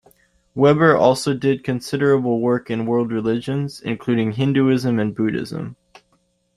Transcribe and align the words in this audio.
Weber 0.55 0.97
also 0.97 1.35
did 1.35 1.63
considerable 1.63 2.39
work 2.39 2.71
in 2.71 2.87
world 2.87 3.11
religions, 3.11 3.79
including 3.81 4.31
Hinduism 4.31 4.97
and 4.97 5.13
Buddhism. 5.13 5.75